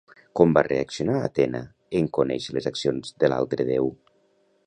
[0.37, 1.61] Com va reaccionar Atena
[2.01, 3.93] en conèixer les accions de l'altre déu?